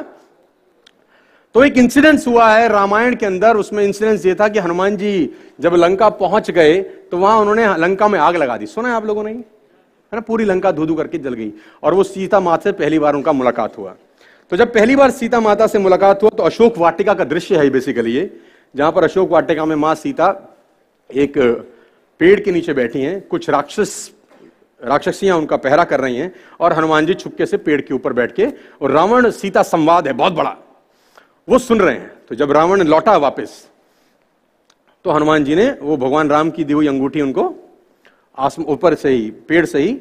तो 1.54 1.64
एक 1.64 1.78
इंसिडेंस 1.78 2.26
हुआ 2.26 2.48
है 2.50 2.68
रामायण 2.68 3.14
के 3.14 3.26
अंदर, 3.26 3.56
उसमें 3.56 3.82
इंसिडेंस 3.84 4.26
ये 4.26 4.34
था 4.34 4.48
कि 4.48 4.58
हनुमान 4.58 4.96
जी 4.96 5.30
जब 5.60 5.74
लंका 5.74 6.08
पहुँच 6.10 6.50
गए 6.50 6.80
तो 6.82 7.18
वहाँ 7.18 7.38
उन्होंने 7.38 7.66
लंका 7.78 8.08
में 8.08 8.18
आग 8.18 8.36
लगा 8.36 8.56
दी। 8.56 8.66
सुना 8.66 8.88
है 8.88 8.94
आप 8.94 9.06
लोगों 9.06 9.24
ने? 9.24 9.30
है 9.30 9.40
ना, 10.12 10.20
पूरी 10.20 10.44
लंका 10.44 10.72
धू 10.72 10.86
धू 10.86 10.94
करके 10.94 11.18
जल 11.18 11.34
गई। 11.34 11.52
और 11.82 11.94
वो 11.94 12.02
सीता 12.04 12.40
माता 12.40 12.62
से 12.62 12.72
पहली 12.72 12.98
बार 12.98 13.14
उनका 13.14 13.32
मुलाकात 13.32 13.76
हुआ। 13.78 13.94
तो 14.52 14.56
जब 14.56 14.72
पहली 14.74 14.96
बार 14.96 15.10
सीता 15.10 15.40
माता 15.40 15.66
से 15.66 15.78
मुलाकात 15.78 16.22
हुआ 16.22 16.30
तो 16.30 16.42
अशोक 16.42 16.78
वाटिका 16.78 17.14
का 17.14 17.24
दृश्य 17.24 17.58
है 17.58 17.68
बेसिकली 17.70 18.14
ये, 18.14 18.30
जहाँ 18.74 18.92
पर 18.92 19.04
अशोक 19.04 19.30
वाटिका 19.30 19.64
में 19.64 19.76
माँ 19.76 19.94
सीता 19.94 20.34
एक 21.10 21.38
पेड़ 22.20 22.40
के 22.40 22.52
नीचे 22.52 22.72
बैठी 22.72 23.00
हैं, 23.00 23.20
कुछ 23.20 23.48
राक्षस 23.50 24.10
राक्षसियाँ 24.82 25.36
उनका 25.38 25.56
पहरा 25.58 25.84
कर 25.84 26.00
रही 26.00 26.16
हैं 26.16 26.32
और 26.60 26.72
हनुमान 26.72 27.06
जी 27.06 27.14
छुपके 27.14 27.46
से 27.46 27.56
पेड़ 27.58 27.80
के 27.80 27.94
ऊपर 27.94 28.12
बैठ 28.12 28.32
के, 28.32 28.46
और 28.82 28.90
रावण 28.90 29.30
सीता 29.32 29.62
संवाद 29.64 30.06
है, 30.06 30.12
बहुत 30.12 30.32
बड़ा। 30.32 30.56
वो 31.48 31.58
सुन 31.60 31.80
रहे 31.80 31.94
हैं। 31.94 32.10
तो 32.28 32.34
जब 32.34 32.52
रावण 32.52 32.82
लौटा 32.84 33.16
वापस 33.18 33.66
तो 35.04 35.10
हनुमान 35.10 35.44
जी 35.44 35.54
ने 35.54 35.70
वो 35.82 35.96
भगवान 35.96 36.28
राम 36.30 36.50
की 36.50 36.64
दी 36.64 36.72
हुई 36.72 36.86
अंगूठी 36.86 37.20
उनको 37.20 37.44
आसम 38.38 38.62
ऊपर 38.64 38.94
से 38.94 39.08
ही, 39.08 39.30
पेड़ 39.30 39.64
से 39.66 39.78
ही 39.78 39.92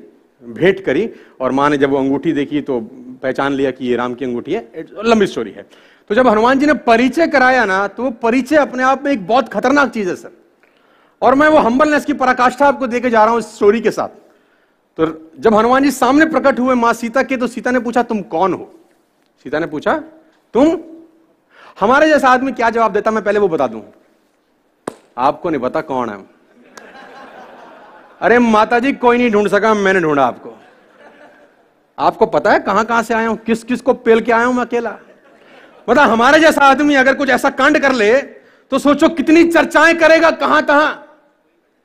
भेंट 0.44 0.84
करी, 0.86 1.10
और 1.41 1.51
माँ 1.51 1.70
ने 1.70 1.77
जब 1.77 1.89
वो 1.89 1.98
अंगूठी 1.98 2.34
देखी 2.34 2.62
तो 2.62 2.79
पहचान 3.24 3.53
लिया 3.53 3.72
कि 3.72 3.88
ये 3.88 3.96
राम 3.96 4.13
की 4.13 4.25
अंगूठी 4.25 4.53
है। 4.53 4.86
लंबी 5.06 5.27
स्टोरी 5.27 5.51
है। 5.51 5.65
तो 6.10 6.15
जब 6.15 6.27
हनुमान 6.27 6.60
जी 6.60 6.65
ने 6.65 6.74
परिचय 6.86 7.27
कराया 7.27 7.65
ना 7.65 7.88
तो 7.88 8.03
वो 8.03 8.12
परिचय 8.22 8.56
अपने 8.58 8.84
आप 8.84 9.03
में 9.03 9.12
एक 9.12 9.27
बहुत 9.27 9.50
खतरनाक 9.50 9.89
चीज़ 9.89 10.10
है, 10.10 10.15
सर। 10.15 10.32
और 11.22 11.36
मैं 11.36 11.48
वो 11.48 11.58
हम्बलनेस 11.60 12.06
की 12.06 12.13
पराकाष्ठा 12.13 12.67
आपको 12.67 12.88
देके 12.88 13.10
जा 13.10 13.24
रहा 13.24 13.32
हूँ 13.32 13.39
इस 13.39 13.56
स्टोरी 13.56 13.82
के 13.82 13.91
साथ। 13.91 14.10
तो 14.98 15.05
जब 15.39 15.55
हनुमान 15.55 15.83
जी 15.83 15.91
सामने 15.91 16.25
प्रकट 16.25 16.60
हुए 16.60 16.75
माँ 16.75 16.93
सीता 16.93 17.24
के 17.24 17.38
तो 17.38 17.48
सीता 17.48 17.71
ने 17.71 17.79
पूछा, 17.79 18.03
तुम 18.03 18.21
कौन 18.24 18.53
हो? 18.53 18.71
सीता 19.45 19.60
ने 19.60 19.67
पूछा, 19.67 19.95
तुम 20.53 20.77
हमारे 21.79 22.07
जैसा 22.10 22.29
आदमी 22.29 22.51
क्या 22.51 22.69
जवाब 22.69 22.93
देता? 22.93 23.12
मैं 23.12 23.24
पहले 23.24 23.39
वो 23.39 23.48
बता 23.48 23.67
दूँ। 23.67 23.81
आपको 25.17 25.50
नहीं 25.50 25.62
पता 25.62 25.81
कौन 25.81 26.10
है 26.10 26.17
अरे 28.21 28.38
माता 28.39 28.79
जी 28.79 28.91
कोई 28.93 29.17
नहीं 29.17 29.29
ढूंढ 29.31 29.48
सका, 29.48 29.74
मैंने 29.74 30.00
ढूंढा 30.00 30.25
आपको। 30.25 30.57
आपको 31.98 32.25
पता 32.27 32.51
है 32.51 32.60
कहाँ 32.60 32.83
कहाँ 32.86 33.03
से 33.03 33.13
आया 33.13 33.27
हूँ? 33.27 33.38
किस 33.38 33.63
किस 33.63 33.81
को 33.81 33.93
पेल 33.95 34.21
के 34.21 34.31
आया 34.31 34.45
हूँ 34.45 34.53
मैं 34.55 34.65
अकेला? 34.65 34.98
मतलब 35.89 36.10
हमारे 36.10 36.39
जैसा 36.39 36.62
आदमी 36.62 36.95
अगर 36.95 37.13
कुछ 37.15 37.29
ऐसा 37.29 37.50
कांड 37.51 37.79
कर 37.81 37.91
ले 37.93 38.12
तो 38.71 38.79
सोचो 38.79 39.10
कितनी 39.10 39.43
चर्चाएँ 39.45 39.95
करेगा, 39.95 40.31
कहाँ 40.31 40.62
कहाँ? 40.63 41.07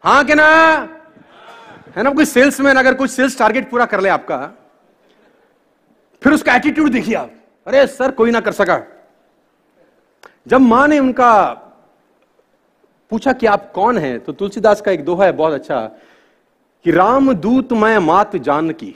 हाँ 0.05 0.25
के 0.25 0.35
ना? 0.35 0.89
है 1.97 2.03
ना? 2.03 2.11
कोई 2.11 2.25
सेल्समैन 2.25 2.77
अगर 2.77 2.95
कोई 2.95 3.09
सेल्स 3.09 3.39
टारगेट 3.39 3.71
पूरा 3.71 3.87
कर 3.87 4.01
ले 4.01 4.09
आपका, 4.09 4.39
फिर 6.23 6.33
उसका 6.33 6.55
एटीट्यूड 6.55 6.91
देखिए 6.93 7.15
आप। 7.15 7.33
अरे 7.67 7.87
सर, 7.87 8.11
कोई 8.11 8.31
ना 8.31 8.41
कर 8.41 8.53
सका। 8.53 8.83
जब 10.49 10.61
माँ 10.61 10.87
ने 10.89 10.99
उनका 10.99 11.33
पूछा 13.11 13.33
कि 13.33 13.47
आप 13.47 13.71
कौन 13.73 13.99
हैं 13.99 14.19
तो 14.21 14.33
तुलसीदास 14.33 14.81
का 14.81 14.91
एक 14.91 15.05
दोहा 15.05 15.25
है 15.25 15.33
बहुत 15.33 15.53
अच्छा 15.53 15.81
कि 16.85 16.91
राम 16.91 17.33
दूत 17.33 17.73
मैं 17.73 17.99
मात 17.99 18.37
जान 18.37 18.71
की 18.71 18.95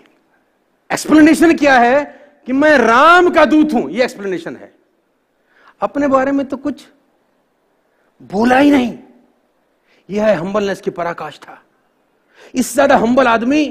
एक्सप्लेनेशन 0.90 1.57
क्या 1.57 1.78
है? 1.78 2.04
कि 2.47 2.52
मैं 2.52 2.76
राम 2.78 3.30
का 3.30 3.45
दूत 3.45 3.73
हूँ 3.73 3.90
यह 3.90 4.04
एक्सप्लेनेशन 4.04 4.57
है। 4.57 4.73
अपने 5.80 6.09
बारे 6.09 6.33
में 6.33 6.47
तो 6.47 6.57
कुछ 6.57 6.87
बोला 8.21 8.59
ही 8.59 8.71
नहीं। 8.71 8.99
यह 10.09 10.26
है 10.26 10.35
हम्बलनेस 10.35 10.80
की 10.80 10.90
पराकाष्ठा। 10.90 11.59
इससे 12.54 12.75
ज़्यादा 12.75 12.97
हम्बल 12.97 13.26
आदमी 13.28 13.64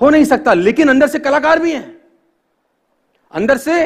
हो 0.00 0.10
नहीं 0.10 0.24
सकता, 0.24 0.54
लेकिन 0.54 0.88
अंदर 0.88 1.06
से 1.06 1.18
कलाकार 1.20 1.58
भी 1.58 1.72
हैं। 1.72 1.96
अंदर 3.32 3.56
से 3.58 3.84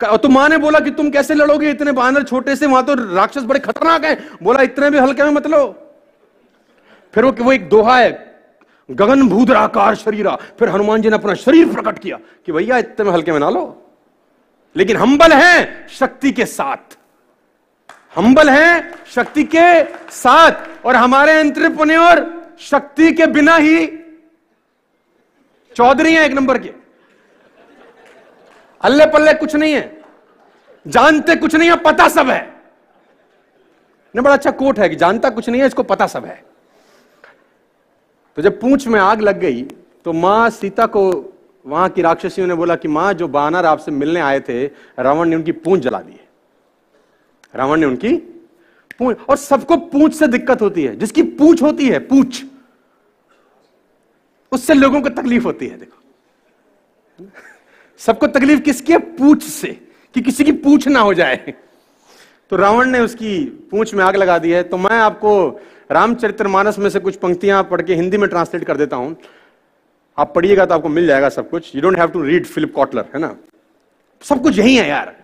तो 0.00 0.28
माँ 0.28 0.48
ने 0.48 0.56
बोला 0.58 0.78
कि 0.80 0.90
तुम 0.92 1.08
कैसे 1.10 1.34
लड़ोगे, 1.34 1.70
इतने 1.70 1.92
बानर 1.92 2.22
छोटे 2.22 2.56
से, 2.56 2.66
वहाँ 2.66 2.84
तो 2.86 2.94
राक्षस 3.14 3.42
बड़े 3.42 3.60
खतरनाक 3.60 4.04
हैं। 4.04 4.38
बोला, 4.42 4.62
इतने 4.62 4.90
भी 4.90 4.98
हल्के 4.98 5.24
में 5.24 5.30
मत 5.32 5.46
लो। 5.46 5.64
फिर 7.14 7.24
वो 7.24 7.30
वो 7.40 7.52
एक 7.52 7.68
दोहा 7.68 7.96
है 7.98 8.10
गगन 8.88 9.28
भूदराकार 9.28 9.94
शरीरा। 9.96 10.34
फिर 10.58 10.68
हनुमान 10.68 11.02
जी 11.02 11.08
ने 11.08 11.16
अपना 11.16 11.34
शरीर 11.36 11.72
प्रकट 11.72 11.98
किया 11.98 12.18
कि 12.46 12.52
भैया, 12.52 12.78
इतने 12.78 13.04
में 13.04 13.12
हल्के 13.12 13.32
में 13.32 13.38
ना 13.40 13.50
लो। 13.50 13.64
लेकिन 14.76 14.96
हम्बल 14.96 15.32
है 15.32 15.86
शक्ति 15.90 16.32
के 16.32 16.46
साथ। 16.46 16.96
हम्बल 18.16 18.50
है 18.50 18.92
शक्ति 19.14 19.44
के 19.46 19.82
साथ। 20.12 20.86
और 20.86 20.96
हमारे 20.96 21.96
और 21.96 22.20
शक्ति 22.60 23.12
के 23.12 23.26
बिना 23.26 23.56
ही 23.56 23.86
चौधरी 25.76 26.12
हैं 26.14 26.22
एक 26.22 26.32
नंबर 26.32 26.58
के। 26.58 26.72
अल्ले 28.80 29.06
पल्ले 29.06 29.32
कुछ 29.34 29.54
नहीं 29.56 29.72
है। 29.74 30.02
जानते 30.86 31.36
कुछ 31.36 31.54
नहीं 31.54 31.70
है, 31.70 31.76
पता 31.76 32.08
सब 32.08 32.28
है। 32.28 32.54
ने 34.14 34.22
बड़ा 34.22 34.34
अच्छा 34.34 34.50
कोट 34.50 34.78
है 34.78 34.88
कि 34.88 34.96
जानता 34.96 35.30
कुछ 35.30 35.48
नहीं 35.48 35.60
है, 35.60 35.66
इसको 35.66 35.82
पता 35.82 36.06
सब 36.06 36.24
है। 36.24 36.44
तो 38.36 38.42
जब 38.42 38.60
पूंछ 38.60 38.86
में 38.86 38.98
आग 39.00 39.20
लग 39.20 39.38
गई 39.40 39.62
तो 40.06 40.12
माँ 40.12 40.50
सीता 40.50 40.86
को 40.86 41.02
वहाँ 41.64 41.88
की 41.88 42.02
राक्षसियों 42.02 42.46
ने 42.46 42.54
बोला 42.54 42.74
कि 42.76 42.88
माँ, 42.88 43.12
जो 43.12 43.28
बानर 43.28 43.66
आपसे 43.66 43.90
मिलने 43.90 44.20
आए 44.20 44.40
थे, 44.40 44.66
रावण 44.98 45.28
ने 45.28 45.36
उनकी 45.36 45.52
पूंछ 45.52 45.80
जला 45.80 46.00
दी 46.00 46.20
रावण 47.54 47.80
ने 47.80 47.86
उनकी 47.86 48.16
पूंछ, 49.00 49.16
और 49.28 49.36
सबको 49.36 49.76
पूछ 49.76 50.14
से 50.14 50.26
दिक्कत 50.26 50.62
होती 50.62 50.84
है। 50.84 50.96
जिसकी 50.96 51.22
पूछ 51.22 51.62
होती 51.62 51.88
है, 51.88 51.98
पूछ। 51.98 52.44
उससे 54.52 54.74
लोगों 54.74 55.00
को 55.02 55.08
तकलीफ़ 55.08 55.44
होती 55.44 55.66
है, 55.66 55.78
देखो। 55.78 57.28
सबको 58.00 58.26
तकलीफ़ 58.26 58.60
किसकी 58.60 58.92
है? 58.92 58.98
पूछ 58.98 59.42
से, 59.42 59.68
कि 60.14 60.20
किसी 60.20 60.44
की 60.44 60.52
पूछ 60.52 60.88
ना 60.88 61.00
हो 61.00 61.14
जाए। 61.14 61.54
तो 62.50 62.56
रावण 62.56 62.90
ने 62.90 63.00
उसकी 63.00 63.44
पूछ 63.70 63.94
में 63.94 64.04
आग 64.04 64.16
लगा 64.16 64.38
दी 64.38 64.50
है। 64.50 64.62
तो 64.62 64.76
मैं 64.76 64.98
आपको 64.98 65.60
रामचरित्र 65.90 66.48
मानस 66.48 66.78
में 66.78 66.90
से 66.90 67.00
कुछ 67.00 67.16
पंक्तियाँ 67.16 67.62
पढ़ 67.64 67.82
के 67.82 67.94
हिंदी 67.94 68.18
में 68.18 68.28
ट्रांसलेट 68.28 68.64
कर 68.64 68.76
देता 68.76 68.96
हूँ। 68.96 69.16
आप 70.18 70.34
पढ़िएगा 70.34 70.66
तो 70.66 70.74
आपको 70.74 70.88
मिल 70.88 71.06
जाएगा 71.06 71.28
सब 71.28 71.50
कुछ। 71.50 71.74
You 71.76 71.82
don't 71.82 71.98
have 71.98 72.08
to 72.08 72.22
read 72.22 72.46
Philip 72.46 72.74
Kotler 72.74 73.04
है 73.14 73.20
ना? 73.20 73.36
सब 74.22 74.42
कुछ 74.42 74.58
यही 74.58 74.76
है 74.76 74.88
यार। 74.88 75.14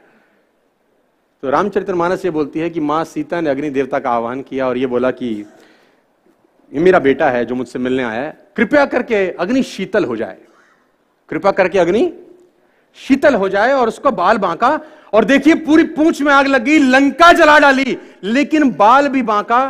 तो 1.43 1.51
रामचरित्र 1.51 1.95
मानस 1.95 2.25
ये 2.25 2.31
बोलती 2.31 2.61
है 2.61 2.69
कि 2.71 2.81
माँ 2.81 3.05
सीता 3.05 3.41
ने 3.41 3.51
अग्नि 3.51 3.69
देवता 3.71 3.99
का 3.99 4.11
आह्वान 4.11 4.43
किया 4.43 4.67
और 4.69 4.79
ये 4.79 4.87
बोला 4.87 5.11
कि 5.11 5.29
ये 6.73 6.81
मेरा 6.81 6.99
बेटा 6.99 7.31
है 7.31 7.45
जो 7.45 7.55
मुझसे 7.55 7.79
मिलने 7.79 8.03
आया 8.03 8.21
है। 8.23 8.37
कृपया 8.57 8.85
करके 8.87 9.17
अग्नि 9.33 9.63
शीतल 9.63 10.05
हो 10.05 10.17
जाए। 10.17 10.39
कृपया 11.29 11.53
करके 11.53 11.79
अग्नि 11.79 12.13
शीतल 12.99 13.35
हो 13.35 13.49
जाए 13.49 13.73
और 13.73 13.89
उसको 13.89 14.11
बाल 14.13 14.39
बांका। 14.39 14.81
और 15.13 15.25
देखिए 15.25 15.55
पूरी 15.65 15.85
पूंछ 15.91 16.23
में 16.23 16.33
आग 16.33 16.47
लग 16.47 16.65
गई 16.65 16.79
लंका 16.79 17.33
जला 17.33 17.59
डाली, 17.59 17.99
लेकिन 18.25 18.71
बाल 18.73 19.09
भी 19.09 19.23
बांका 19.25 19.63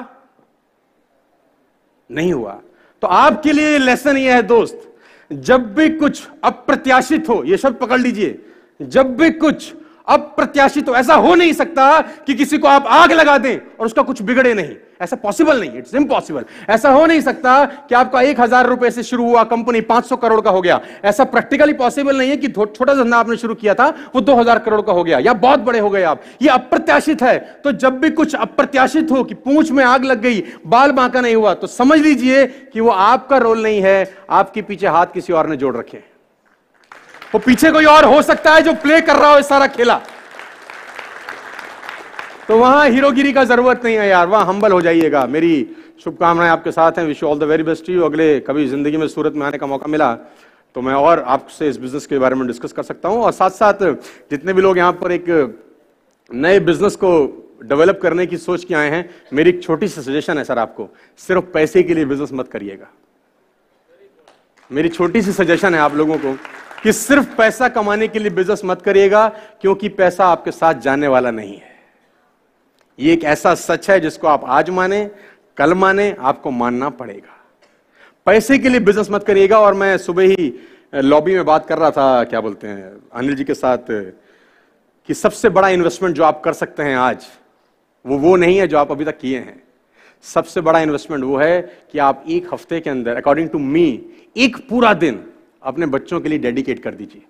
नहीं 2.10 2.32
हुआ। 2.32 2.60
तो 3.02 3.08
आपके 3.08 3.52
लिए 3.52 3.78
लेसन 3.78 4.16
यह 4.16 4.34
है 4.34 4.42
दोस्त, 4.42 4.90
जब 5.30 5.74
भी 5.74 5.88
कुछ 5.90 6.26
अप्रत्याशित 6.44 7.28
हो 7.28 7.42
यह 7.44 7.56
शब्द 7.56 7.76
पकड़ 7.76 8.00
लीजिए, 8.00 8.38
जब 8.80 9.16
भी 9.16 9.30
कुछ 9.30 9.74
अप्रत्याशित 10.06 10.88
हो 10.88 10.94
ऐसा 10.94 11.14
हो 11.16 11.34
नहीं 11.34 11.52
सकता 11.54 12.00
कि 12.26 12.34
किसी 12.34 12.58
को 12.58 12.68
आप 12.68 12.86
आग 12.90 13.12
लगा 13.12 13.36
दें 13.38 13.56
और 13.56 13.86
उसका 13.86 14.02
कुछ 14.02 14.22
बिगड़े 14.22 14.54
नहीं। 14.54 14.74
ऐसा 15.02 15.16
पॉसिबल 15.16 15.60
नहीं 15.60 15.78
इट्स 15.78 15.94
इम्पॉसिबल 15.94 16.44
ऐसा 16.70 16.90
हो 16.90 17.04
नहीं 17.06 17.20
सकता 17.20 17.64
कि 17.64 17.94
आपका 17.94 18.20
एक 18.22 18.40
हज़ार 18.40 18.66
रुपए 18.66 18.90
से 18.90 19.02
शुरू 19.02 19.24
हुआ 19.24 19.42
कंपनी 19.44 19.80
पाँच 19.82 20.04
सौ 20.04 20.16
करोड़ 20.16 20.40
का 20.40 20.50
हो 20.50 20.60
गया। 20.60 20.80
ऐसा 21.04 21.24
प्रैक्टिकली 21.26 21.72
पॉसिबल 21.74 22.18
नहीं 22.18 22.30
है 22.30 22.36
कि 22.36 22.48
छोटा 22.48 22.94
धंधा 22.94 23.16
आपने 23.16 23.36
शुरू 23.36 23.54
किया 23.54 23.74
था, 23.74 23.88
वो 24.14 24.20
दो 24.20 24.34
हज़ार 24.34 24.58
करोड़ 24.58 24.80
का 24.80 24.92
हो 24.92 25.04
गया। 25.04 25.18
या 25.18 25.32
बहुत 25.34 25.60
बड़े 25.60 25.78
हो 25.78 25.90
गए 25.90 26.02
आप। 26.04 26.22
ये 26.42 26.48
अप्रत्याशित 26.50 27.22
है। 27.22 27.38
तो 27.64 27.72
जब 27.74 27.98
भी 28.00 28.10
कुछ 28.12 28.34
अप्रत्याशित 28.36 29.10
हो 29.10 29.24
कि 29.24 29.34
पूंछ 29.36 29.70
में 29.70 29.84
आग 29.84 30.04
लग 30.04 30.20
गई, 30.20 30.42
बाल 30.66 30.92
बांका 30.92 31.20
नहीं 31.20 31.34
हुआ 31.34 31.54
तो 31.54 31.66
समझ 31.68 31.98
लीजिए 32.00 32.46
कि 32.46 32.80
वो 32.80 32.90
आपका 32.90 33.36
रोल 33.38 33.62
नहीं 33.62 33.82
है, 33.82 34.14
आपके 34.30 34.62
पीछे 34.62 34.86
हाथ 34.88 35.06
किसी 35.14 35.32
और 35.32 35.48
ने 35.48 35.56
जोड़ 35.56 35.76
रखे 35.76 36.02
वो 37.34 37.38
पीछे 37.40 37.70
कोई 37.72 37.84
और 37.86 38.04
हो 38.04 38.20
सकता 38.22 38.54
है 38.54 38.62
जो 38.62 38.72
प्ले 38.76 39.00
कर 39.00 39.16
रहा 39.16 39.34
हो 39.34 39.42
सारा 39.42 39.66
खेला। 39.68 40.00
तो 42.48 42.58
वहाँ 42.58 42.88
हीरोगिरी 42.88 43.32
का 43.32 43.44
ज़रूरत 43.44 43.84
नहीं 43.84 43.96
है 43.96 44.08
यार, 44.08 44.26
वहाँ 44.26 44.44
हम्बल 44.46 44.72
हो 44.72 44.80
जाइएगा। 44.82 45.24
मेरी 45.26 45.54
शुभकामनाएँ 46.04 46.50
आपके 46.50 46.72
साथ 46.72 46.98
हैं 46.98 47.04
wish 47.06 47.22
all 47.24 47.38
the 47.38 47.42
very 47.44 47.62
best 47.62 47.88
you 47.88 48.02
अगले 48.04 48.38
कभी 48.40 48.66
ज़िंदगी 48.68 48.96
में 48.96 49.06
सूरत 49.08 49.34
में 49.34 49.46
आने 49.46 49.58
का 49.58 49.66
मौका 49.66 49.86
मिला 49.86 50.14
तो 50.76 50.80
मैं 50.82 50.94
और 50.94 51.20
आपसे 51.28 51.68
इस 51.68 51.76
बिज़नेस 51.78 52.06
के 52.06 52.18
बारे 52.18 52.34
में 52.34 52.46
डिस्कस 52.46 52.72
कर 52.72 52.82
सकता 52.82 53.08
हूँ। 53.08 53.22
और 53.22 53.32
साथ 53.32 53.50
साथ 53.52 53.82
जितने 54.30 54.52
भी 54.52 54.62
लोग 54.62 54.78
यहाँ 54.78 54.92
पर 54.94 55.12
एक 55.12 55.24
नए 56.30 56.60
बिज़नेस 56.60 56.96
को 56.96 57.10
डेवलप 57.64 57.98
करने 58.02 58.26
की 58.26 58.36
सोच 58.38 58.64
के 58.64 58.74
आए 58.74 58.90
हैं, 58.90 59.08
मेरी 59.32 59.50
एक 59.50 59.62
छोटी 59.62 59.88
सी 59.88 60.02
सजेशन 60.02 60.38
है 60.38 60.44
सर 60.44 60.58
आपको, 60.58 60.88
सिर्फ़ 61.20 61.44
पैसे 61.52 61.82
के 61.82 61.94
लिए 61.94 62.04
बिज़नेस 62.04 62.32
मत 62.32 62.48
करिएगा। 62.48 62.86
मेरी 64.70 64.88
छोटी 64.88 65.22
सी 65.22 65.32
सजेशन 65.32 65.74
है 65.74 65.80
आप 65.80 65.94
लोगों 65.96 66.16
को 66.18 66.36
कि 66.82 66.92
सिर्फ़ 66.92 67.34
पैसा 67.36 67.68
कमाने 67.68 68.08
के 68.08 68.18
लिए 68.18 68.30
बिज़नेस 68.30 68.62
मत 68.64 68.82
करिएगा, 68.82 69.28
क्योंकि 69.60 69.88
पैसा 69.88 70.26
आपके 70.26 70.50
साथ 70.50 70.74
जाने 70.74 71.08
वाला 71.08 71.30
नहीं 71.30 71.56
है। 71.56 71.70
ये 72.98 73.12
एक 73.12 73.24
ऐसा 73.24 73.54
सच 73.54 73.90
है 73.90 74.00
जिसको 74.00 74.26
आप 74.28 74.44
आज 74.44 74.70
माने, 74.70 75.04
कल 75.56 75.74
माने, 75.74 76.14
आपको 76.20 76.50
मानना 76.50 76.88
पड़ेगा। 76.90 77.38
पैसे 78.26 78.58
के 78.58 78.68
लिए 78.68 78.80
बिज़नेस 78.80 79.10
मत 79.10 79.24
करिएगा, 79.24 79.58
और 79.58 79.74
मैं 79.74 79.96
सुबह 79.98 80.22
ही 80.22 80.52
लॉबी 80.94 81.34
में 81.34 81.44
बात 81.44 81.66
कर 81.66 81.78
रहा 81.78 81.90
था, 81.90 82.24
क्या 82.24 82.40
बोलते 82.40 82.66
हैं, 82.66 82.92
अनिल 83.14 83.34
जी 83.34 83.44
के 83.44 83.54
साथ, 83.54 83.78
कि 85.08 85.14
सबसे 85.14 85.48
बड़ा 85.48 85.68
इन्वेस्टमेंट 85.68 86.16
जो 86.16 86.24
आप 86.24 86.42
कर 86.44 86.52
सकते 86.52 86.82
हैं 86.82 86.96
आज, 86.96 87.26
वो 88.04 88.18
वो 88.18 88.36
नहीं 88.36 88.58
है 88.58 88.66
जो 88.66 88.78
आप 88.78 88.90
अभी 88.90 89.04
तक 89.04 89.18
किए 89.18 89.38
हैं। 89.38 89.62
सबसे 90.24 90.60
बड़ा 90.60 90.80
इन्वेस्टमेंट 90.80 91.24
वो 91.24 91.36
है 91.36 91.60
कि 91.92 91.98
आप 91.98 92.24
एक 92.28 92.52
हफ़्ते 92.52 92.80
के 92.80 92.90
अंदर 92.90 93.16
अकॉर्डिंग 93.16 93.48
टू 93.48 93.58
मी 93.58 93.86
एक 94.36 94.56
पूरा 94.68 94.92
दिन 94.94 95.24
अपने 95.64 95.86
बच्चों 95.88 96.20
के 96.20 96.28
लिए 96.28 96.38
डेडिकेट 96.38 96.82
कर 96.82 96.94
दीजिए। 96.94 97.22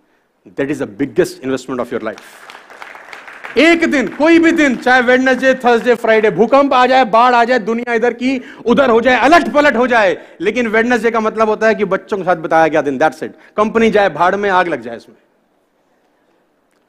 That 0.56 0.70
is 0.70 0.82
the 0.84 0.88
biggest 0.98 1.44
investment 1.44 1.80
of 1.80 1.92
your 1.92 2.02
life 2.02 3.58
एक 3.58 3.84
दिन, 3.90 4.06
कोई 4.08 4.38
भी 4.38 4.50
दिन, 4.52 4.76
चाहे 4.76 5.00
वेडनेसडे 5.02 5.54
थर्सडे 5.54 5.94
फ्राइडे 5.94 6.30
भूकंप 6.30 6.74
आ 6.74 6.84
जाए, 6.86 7.04
बाढ़ 7.06 7.34
आ 7.34 7.42
जाए, 7.44 7.58
दुनिया 7.60 7.94
इधर 7.94 8.12
की 8.14 8.40
उधर 8.66 8.90
हो 8.90 9.00
जाए 9.00 9.18
अलट 9.20 9.52
पलट 9.54 9.76
हो 9.76 9.86
जाए, 9.86 10.16
लेकिन 10.40 10.66
वेडनेसडे 10.68 11.10
का 11.10 11.20
मतलब 11.20 11.48
होता 11.48 11.66
है 11.66 11.74
कि 11.74 11.84
बच्चों 11.86 12.16
के 12.16 12.24
साथ 12.24 12.36
बताया 12.38 12.68
गया 12.68 12.82
दिन 12.82 12.98
दैट्स 12.98 13.22
इट 13.22 13.34
कंपनी 13.56 13.90
जाए, 13.90 14.08
भाड़ 14.10 14.36
में 14.36 14.48
आग 14.50 14.68
लग 14.68 14.82
जाए 14.82 14.96
इसमें 14.96 15.16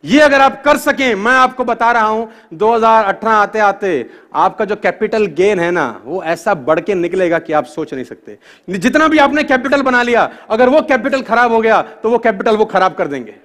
ये 0.04 0.20
अगर 0.20 0.42
आप 0.42 0.62
कर 0.64 0.78
सकें, 0.78 1.14
मैं 1.16 1.32
आपको 1.32 1.64
बता 1.64 1.92
रहा 1.92 2.06
हूँ 2.06 2.28
2018 2.54 3.32
आते 3.32 3.60
आते 3.60 4.10
आपका 4.36 4.66
जो 4.66 4.76
कैपिटल 4.76 5.26
गेन 5.28 5.60
है 5.60 5.70
ना, 5.72 6.02
वो 6.06 6.24
ऐसा 6.24 6.54
बढ़ 6.56 6.80
के 6.80 6.96
निकलेगा 6.96 7.40
कि 7.40 7.54
आप 7.54 7.66
सोच 7.66 7.94
नहीं 7.94 8.04
सकते। 8.06 8.38
जितना 8.70 9.08
भी 9.08 9.18
आपने 9.18 9.44
कैपिटल 9.44 9.82
बना 9.82 10.04
लिया, 10.04 10.30
अगर 10.50 10.70
वो 10.70 10.82
कैपिटल 10.82 11.22
खराब 11.22 11.52
हो 11.52 11.62
गया 11.62 11.82
तो 12.04 12.10
वो 12.10 12.18
कैपिटल 12.18 12.56
वो 12.56 12.66
खराब 12.66 12.94
कर 12.94 13.08
देंगे। 13.08 13.36